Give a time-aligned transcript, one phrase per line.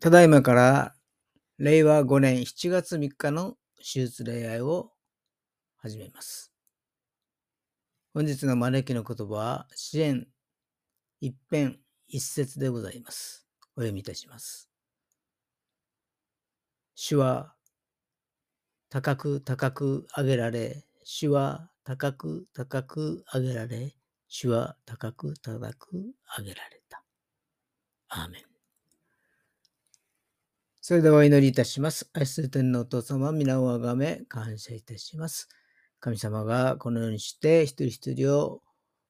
[0.00, 0.94] ただいまから
[1.58, 4.92] 令和5年7月3日の手術礼拝を
[5.78, 6.52] 始めます。
[8.14, 10.28] 本日の招きの言葉は支援
[11.20, 13.44] 一編一節でございます。
[13.74, 14.70] お読みいたします。
[16.94, 17.54] 主は
[18.90, 23.96] 高く高く上げられ、主は高く高く上げられ、
[24.28, 27.02] 主は高く高く上げられた。
[28.10, 28.47] アーメン。
[30.88, 32.08] それではお祈りいたします。
[32.14, 35.46] 愛する天のお父様、皆をあがめ、感謝いたします。
[36.00, 38.62] 神様がこのようにして一人一人を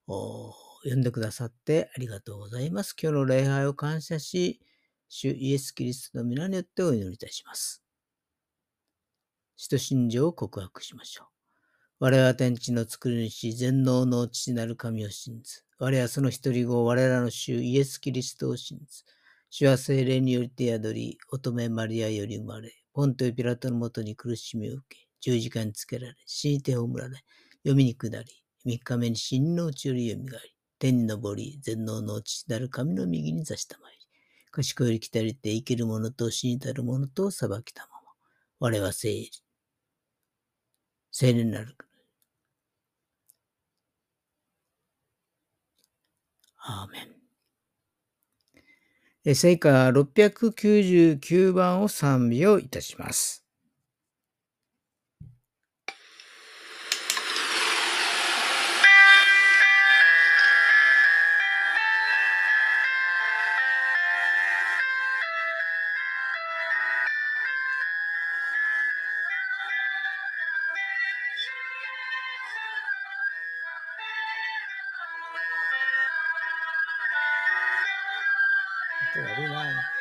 [0.09, 2.97] 呼んでくださってありがとうございます。
[3.01, 4.61] 今日の礼拝を感謝し、
[5.09, 7.81] 主イエス・キリストの皆によってお祈りいたします。
[9.55, 11.27] 使徒信条を告白しましょう。
[12.01, 15.63] 我は天地の作り主、全能の父なる神を信ず。
[15.79, 19.05] 我はその一人子、我らの主イエス・キリストを信ず。
[19.51, 27.25] 主は精霊により手宿り、乙女マリアより生まれ、ポントヨピラトのもとに苦しみを受け、十字架につけられ、死にて葬られ、
[27.63, 30.29] 読みに下り、三日目に死のうちより蘇り、
[30.79, 34.07] 天に昇り、全能の父なる神の右に座したまいり、
[34.51, 38.13] 賢より来たりて生きる者と死にたる者と裁きたまま、
[38.61, 39.31] 我は聖霊、
[41.11, 41.75] 聖霊なる。
[46.59, 47.28] アーメン。
[49.25, 53.48] 聖火699番を賛美をいたします。
[79.17, 79.93] 音悪いな。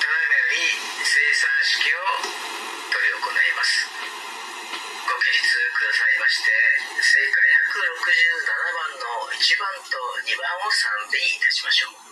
[0.00, 0.56] ただいまより
[1.02, 1.98] 生産式を
[2.92, 3.88] 執り行います
[5.28, 6.48] 日くださいまして
[7.04, 7.36] 正解
[7.68, 12.07] 167番の1番と2番を賛美いたしましょう。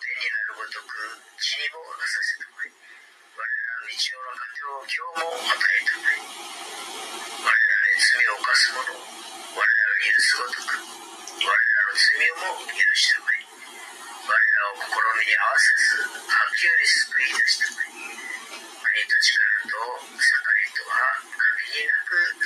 [0.00, 3.92] 天になるごとく地にもなさせたまえ我らの。
[3.92, 6.24] 日常の糧を今日も与えたまえ
[7.42, 9.04] 我らに罪を犯す者を
[9.52, 19.76] 我らが許すごとく我らの罪をも許したまえ我らを心に合わせず吐きより救い出したまえ国と力と
[20.08, 22.41] 盛りとは限りなく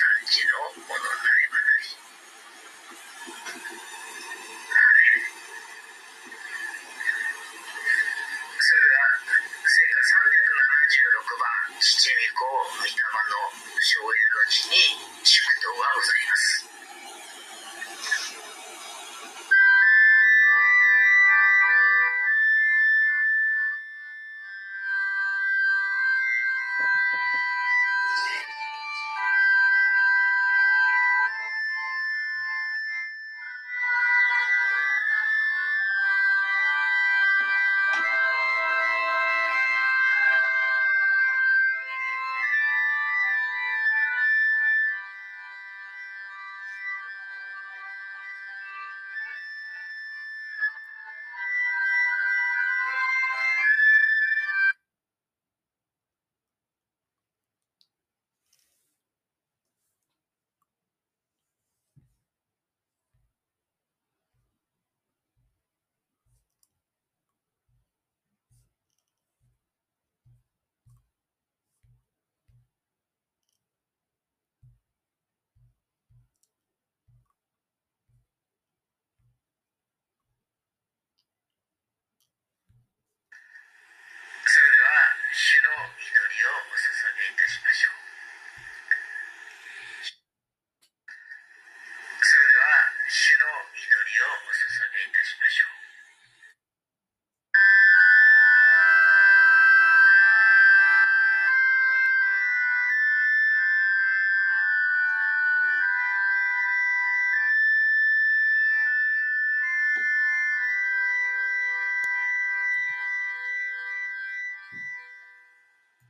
[85.68, 86.15] dogs